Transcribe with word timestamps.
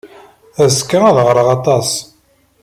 Azekka 0.63 0.99
ad 1.09 1.17
ɣreɣ 1.27 1.47
aṭas. 1.57 1.89